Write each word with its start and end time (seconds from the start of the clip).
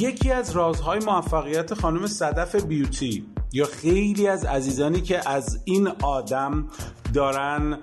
یکی 0.00 0.30
از 0.30 0.50
رازهای 0.50 0.98
موفقیت 0.98 1.74
خانم 1.74 2.06
صدف 2.06 2.64
بیوتی 2.64 3.26
یا 3.52 3.64
خیلی 3.64 4.28
از 4.28 4.44
عزیزانی 4.44 5.00
که 5.00 5.28
از 5.28 5.60
این 5.64 5.88
آدم 6.02 6.68
دارن 7.14 7.78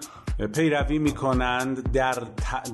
پیروی 0.54 0.98
می‌کنند 0.98 1.92
در, 1.92 2.24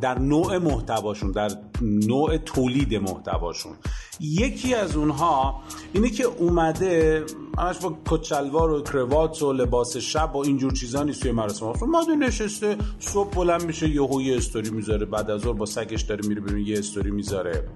در 0.01 0.19
نوع 0.19 0.57
محتواشون 0.57 1.31
در 1.31 1.51
نوع 1.81 2.37
تولید 2.37 2.95
محتواشون. 2.95 3.73
یکی 4.19 4.73
از 4.73 4.95
اونها 4.95 5.61
اینه 5.93 6.09
که 6.09 6.23
اومده 6.23 7.25
همش 7.57 7.77
با 7.77 7.97
کچلوار 8.09 8.71
و 8.71 8.81
کروات 8.81 9.41
و 9.41 9.53
لباس 9.53 9.97
شب 9.97 10.35
و 10.35 10.37
اینجور 10.37 10.73
چیزا 10.73 11.03
نیست 11.03 11.21
توی 11.21 11.31
مراسم. 11.31 11.65
اومده 11.65 12.15
نشسته 12.15 12.77
صبح 12.99 13.35
بلند 13.35 13.65
میشه 13.65 13.89
یهو 13.89 14.21
یه 14.21 14.37
استوری 14.37 14.69
می‌ذاره 14.69 15.05
بعد 15.05 15.31
از 15.31 15.43
با 15.43 15.65
سگش 15.65 16.01
داره 16.01 16.27
میره 16.27 16.41
بیرون 16.41 16.59
یه 16.59 16.79
استوری 16.79 17.11
می‌ذاره. 17.11 17.69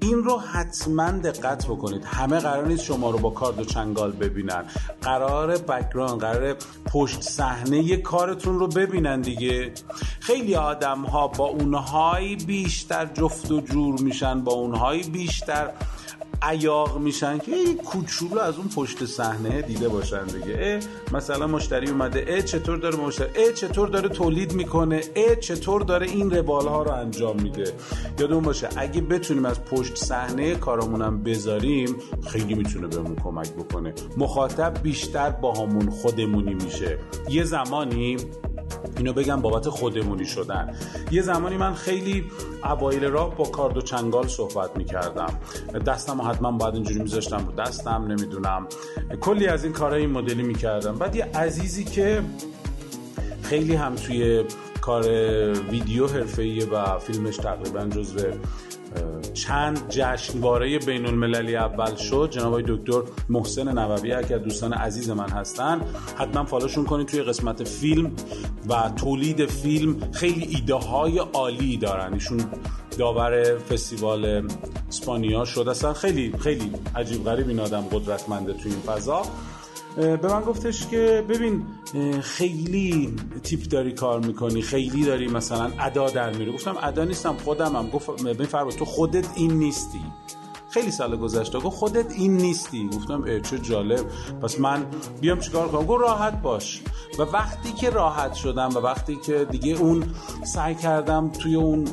این 0.00 0.24
رو 0.24 0.38
حتما 0.38 1.10
دقت 1.10 1.66
بکنید. 1.66 2.04
همه 2.04 2.38
قرار 2.38 2.66
نیست 2.66 2.84
شما 2.84 3.10
رو 3.10 3.18
با 3.18 3.30
کارد 3.30 3.60
و 3.60 3.64
چنگال 3.64 4.12
ببینن. 4.12 4.64
قراره 5.02 5.56
background 5.56 6.20
قراره 6.20 6.56
پشت 6.92 7.22
صحنه 7.22 7.96
کارتون 7.96 8.58
رو 8.58 8.66
ببینن 8.66 9.20
دیگه. 9.20 9.72
خیلی 10.20 10.54
آدم 10.54 11.02
ها 11.02 11.28
با 11.28 11.46
اونهایی 11.46 12.36
بیشتر 12.36 13.06
جفت 13.06 13.50
و 13.50 13.60
جور 13.60 14.00
میشن 14.00 14.44
با 14.44 14.52
اونهایی 14.52 15.02
بیشتر 15.02 15.70
عیاق 16.42 16.98
میشن 16.98 17.38
که 17.38 17.50
یه 17.50 17.74
کوچولو 17.74 18.38
از 18.38 18.56
اون 18.56 18.68
پشت 18.68 19.04
صحنه 19.04 19.62
دیده 19.62 19.88
باشن 19.88 20.24
دیگه. 20.24 20.80
مثلا 21.12 21.46
مشتری 21.46 21.90
اومده 21.90 22.24
اه 22.28 22.42
چطور 22.42 22.78
داره 22.78 22.96
مشتری؟ 22.96 23.28
اه 23.34 23.52
چطور 23.52 23.88
داره 23.88 24.08
تولید 24.08 24.52
می‌کنه؟ 24.52 25.00
اه 25.16 25.36
چطور 25.36 25.82
داره 25.82 26.06
این 26.06 26.30
روال 26.30 26.68
ها 26.68 26.82
رو 26.82 26.90
انجام 26.90 27.40
میده؟ 27.40 27.74
یادمون 28.18 28.42
باشه 28.42 28.68
اگه 28.76 29.00
بتونیم 29.00 29.39
از 29.46 29.64
پشت 29.64 29.96
صحنه 29.96 30.54
کارمونم 30.54 31.22
بذاریم 31.22 31.96
خیلی 32.26 32.54
می‌تونه 32.54 32.86
بهمون 32.86 33.16
کمک 33.16 33.50
بکنه. 33.52 33.94
مخاطب 34.16 34.82
بیشتر 34.82 35.30
با 35.30 35.54
همون 35.54 35.90
خودمونی 35.90 36.54
میشه. 36.54 36.98
یه 37.28 37.44
زمانی 37.44 38.16
اینو 38.96 39.12
بگم 39.12 39.40
بابت 39.40 39.68
خودمونی 39.68 40.26
شدن. 40.26 40.74
یه 41.10 41.22
زمانی 41.22 41.56
من 41.56 41.74
خیلی 41.74 42.24
اوایل 42.64 43.04
راه 43.04 43.36
با 43.36 43.44
کارد 43.44 43.76
و 43.76 43.80
چنگال 43.80 44.28
صحبت 44.28 44.76
می‌کردم. 44.76 45.38
دستم 45.86 46.22
حتما 46.22 46.52
باید 46.52 46.74
اینجوری 46.74 47.00
میذاشتم 47.00 47.46
رو 47.46 47.52
دستم 47.52 48.04
نمی‌دونم. 48.08 48.66
کلی 49.20 49.46
از 49.46 49.64
این 49.64 49.72
کارهای 49.72 50.00
این 50.00 50.10
مدلی 50.10 50.42
می‌کردم. 50.42 50.98
بعد 50.98 51.16
یه 51.16 51.24
عزیزی 51.24 51.84
که 51.84 52.22
خیلی 53.42 53.74
هم 53.74 53.94
توی 53.94 54.44
کار 54.80 55.08
ویدیو 55.70 56.06
حرفه‌ایه 56.06 56.66
و 56.66 56.98
فیلمش 56.98 57.36
تقریبا 57.36 57.84
جزو 57.86 58.18
چند 59.34 59.88
جشنواره 59.88 60.78
بین 60.78 61.06
المللی 61.06 61.56
اول 61.56 61.96
شد. 61.96 62.28
جناب 62.30 62.60
دکتر 62.60 63.02
محسن 63.28 63.78
نووی 63.78 64.12
اگر 64.12 64.38
دوستان 64.38 64.72
عزیز 64.72 65.10
من 65.10 65.28
هستن 65.28 65.80
حتما 66.16 66.44
فالوشون 66.44 66.84
کنید 66.84 67.06
توی 67.06 67.22
قسمت 67.22 67.64
فیلم 67.64 68.12
و 68.68 68.90
تولید 68.96 69.46
فیلم. 69.46 70.10
خیلی 70.12 70.46
ایده 70.56 70.74
های 70.74 71.18
عالی 71.18 71.76
دارن. 71.76 72.12
ایشون 72.12 72.40
داور 72.98 73.58
فستیوال 73.58 74.48
اسپانیا 74.88 75.44
شد. 75.44 75.68
اصلا 75.68 75.92
خیلی 75.92 76.34
خیلی 76.38 76.72
عجیب 76.96 77.24
غریب 77.24 77.48
این 77.48 77.60
آدم 77.60 77.84
قدرتمنده 77.92 78.52
توی 78.52 78.72
این 78.72 78.80
فضا. 78.80 79.22
به 79.96 80.28
من 80.28 80.40
گفتش 80.40 80.86
که 80.86 81.24
ببین 81.28 81.66
خیلی 82.22 83.16
تیپ 83.42 83.62
داری 83.62 83.92
کار 83.92 84.20
می‌کنی 84.20 84.62
خیلی 84.62 85.04
داری 85.04 85.28
مثلا 85.28 85.70
ادا 85.78 86.10
در 86.10 86.36
میره 86.36 86.52
گفتم 86.52 86.76
ادا 86.82 87.04
نیستم 87.04 87.36
خودمم 87.36 87.90
گفت 87.90 88.22
ببین 88.22 88.70
تو 88.70 88.84
خودت 88.84 89.26
این 89.34 89.52
نیستی. 89.52 90.00
خیلی 90.70 90.90
سال 90.90 91.16
گذشته 91.16 91.58
گفت 91.58 91.76
خودت 91.76 92.12
این 92.12 92.36
نیستی. 92.36 92.88
گفتم 92.88 93.22
ای 93.22 93.40
چه 93.40 93.58
جالب. 93.58 94.06
پس 94.42 94.60
من 94.60 94.86
بیام 95.20 95.40
چیکار 95.40 95.68
کنم؟ 95.68 95.86
گفت 95.86 96.00
راحت 96.00 96.42
باش. 96.42 96.82
و 97.18 97.22
وقتی 97.22 97.72
که 97.72 97.90
راحت 97.90 98.34
شدم 98.34 98.68
و 98.74 98.78
وقتی 98.78 99.16
که 99.16 99.46
دیگه 99.50 99.74
اون 99.74 100.04
سعی 100.44 100.74
کردم 100.74 101.28
توی 101.30 101.54
اون 101.54 101.84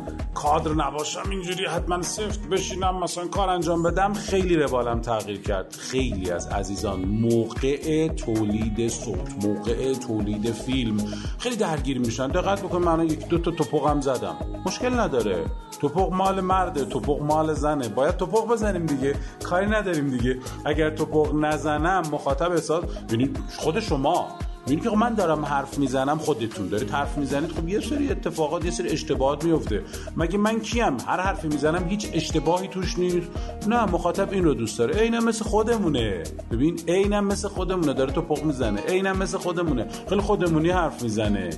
کادر 0.42 0.72
نباشم 0.72 1.30
اینجوری 1.30 1.66
حتما 1.66 2.02
سفت 2.02 2.50
بشینم 2.50 3.00
مثلا 3.00 3.28
کار 3.28 3.50
انجام 3.50 3.84
بدم. 3.84 4.14
خیلی 4.14 4.56
روالم 4.56 5.02
تغییر 5.02 5.42
کرد. 5.42 5.76
خیلی 5.80 6.32
از 6.32 6.48
عزیزان 6.48 7.00
موقع 7.00 8.08
تولید 8.08 8.88
صوت 8.88 9.46
موقع 9.46 9.94
تولید 9.94 10.52
فیلم 10.52 10.98
خیلی 11.38 11.56
درگیر 11.56 12.00
میشن. 12.00 12.28
دقت 12.28 12.62
بکن 12.62 12.82
من 12.82 13.06
یک 13.06 13.28
دو 13.28 13.38
تا 13.38 13.52
توپقم 13.52 14.02
زدم. 14.02 14.36
مشکل 14.66 15.00
نداره. 15.00 15.46
توپق 15.82 16.14
مال 16.14 16.42
مرده 16.42 16.86
توپق 16.86 17.22
مال 17.22 17.54
زنه. 17.54 17.90
باید 17.90 18.18
توپق 18.18 18.48
بزنیم 18.48 18.86
دیگه. 18.86 19.16
کاری 19.44 19.66
نداریم 19.66 20.10
دیگه. 20.10 20.38
اگر 20.66 20.90
توپق 20.90 21.36
نزنم 21.36 22.04
مخاطب 22.12 22.54
حساب 22.54 22.86
یعنی 23.12 23.34
خود 23.58 23.80
شما 23.80 24.28
می‌بینی 24.70 24.82
که 24.82 24.98
من 24.98 25.14
دارم 25.14 25.46
حرف 25.46 25.78
می‌زنم 25.78 26.18
خودتون 26.18 26.68
دارید 26.68 26.90
حرف 26.90 27.18
می‌زنید. 27.18 27.52
خب 27.52 27.70
یه 27.70 27.80
سری 27.80 28.12
اتفاقات 28.12 28.66
یه 28.66 28.72
سری 28.72 28.90
اشتباهات 28.90 29.44
میفته 29.44 29.84
مگه 30.18 30.38
من 30.38 30.60
کیم؟ 30.60 30.98
هر 31.08 31.22
حرفی 31.22 31.48
می‌زنم 31.48 31.88
هیچ 31.88 32.10
اشتباهی 32.14 32.68
توش 32.68 33.00
نیست. 33.00 33.28
نه 33.68 33.86
مخاطب 33.86 34.32
این 34.32 34.44
رو 34.44 34.54
دوست 34.54 34.80
داره. 34.80 34.96
عینم 34.96 35.26
مثل 35.26 35.46
خودمونه. 35.46 36.24
ببین 36.52 36.80
عینم 36.88 37.26
مثل 37.26 37.48
خودمونه. 37.48 37.94
داره 37.94 38.12
تو 38.12 38.22
پخ 38.22 38.44
می‌زنه. 38.44 38.82
عینم 38.82 39.18
مثل 39.18 39.38
خودمونه. 39.38 39.88
خیلی 40.10 40.22
خودمونی 40.22 40.70
حرف 40.70 41.04
می‌زنه. 41.04 41.50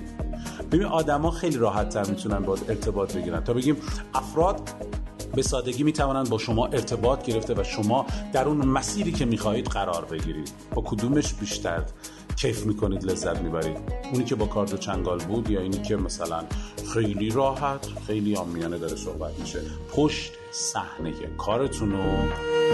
ببین 0.71 0.85
آدما 0.85 1.31
خیلی 1.31 1.57
راحت 1.57 1.89
تر 1.89 2.09
می‌تونن 2.09 2.39
با 2.39 2.57
ارتباط 2.69 3.15
بگیرن. 3.15 3.43
تا 3.43 3.53
بگیم 3.53 3.75
افراد 4.13 4.69
به 5.35 5.41
سادگی 5.41 5.83
می‌توانند 5.83 6.29
با 6.29 6.37
شما 6.37 6.65
ارتباط 6.65 7.25
گرفته 7.25 7.53
و 7.53 7.63
شما 7.63 8.05
در 8.33 8.45
اون 8.45 8.57
مسیری 8.57 9.11
که 9.11 9.25
می‌خواهید 9.25 9.65
قرار 9.65 10.05
بگیرید. 10.05 10.51
با 10.75 10.81
کدومش 10.81 11.33
بیشتر 11.33 11.83
کیف 12.35 12.65
می‌کنید 12.65 13.03
لذت 13.03 13.41
می‌برید؟ 13.41 13.77
اونی 14.13 14.23
که 14.23 14.35
با 14.35 14.45
کارد 14.45 14.73
و 14.73 14.77
چنگال 14.77 15.19
بود 15.19 15.49
یا 15.49 15.61
اینی 15.61 15.81
که 15.81 15.95
مثلا 15.95 16.43
خیلی 16.93 17.29
راحت 17.29 17.87
خیلی 18.07 18.35
آمیانه 18.35 18.77
داره 18.77 18.95
صحبت 18.95 19.39
میشه. 19.39 19.61
پشت 19.95 20.31
صحنه 20.51 21.13
کارتون 21.37 21.91
رو 21.91 22.03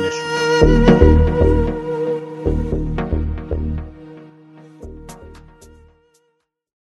نشون. 0.07 1.34